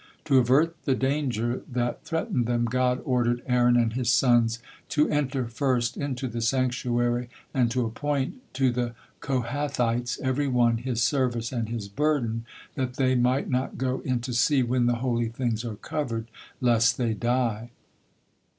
To 0.25 0.39
avert 0.39 0.75
the 0.85 0.95
danger 0.95 1.61
that 1.71 2.03
threatened 2.05 2.47
them, 2.47 2.65
God 2.65 2.99
ordered 3.05 3.43
Aaron 3.45 3.77
and 3.77 3.93
his 3.93 4.09
sons 4.09 4.57
to 4.89 5.07
enter 5.11 5.45
first 5.47 5.95
into 5.95 6.27
the 6.27 6.41
sanctuary, 6.41 7.29
and 7.53 7.69
"to 7.69 7.85
appoint 7.85 8.41
to 8.55 8.71
the 8.71 8.95
Kohathites, 9.19 10.19
every 10.23 10.47
one, 10.47 10.77
his 10.77 11.03
service 11.03 11.51
and 11.51 11.69
his 11.69 11.87
burden, 11.87 12.45
that 12.73 12.95
they 12.95 13.13
might 13.13 13.47
not 13.47 13.77
go 13.77 13.99
in 13.99 14.21
to 14.21 14.33
see 14.33 14.63
when 14.63 14.87
the 14.87 14.95
holy 15.05 15.27
things 15.27 15.63
are 15.63 15.75
covered, 15.75 16.31
lest 16.59 16.97
they 16.97 17.13
die." 17.13 17.69